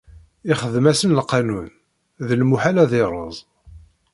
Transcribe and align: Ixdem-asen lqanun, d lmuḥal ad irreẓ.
Ixdem-asen 0.51 1.15
lqanun, 1.19 1.67
d 2.27 2.29
lmuḥal 2.39 2.77
ad 2.83 2.91
irreẓ. 3.01 3.37